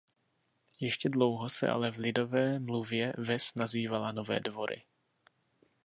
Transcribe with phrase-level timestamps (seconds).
[0.79, 4.83] Ještě dlouho se ale v lidové mluvě ves nazývala "Nové Dvory".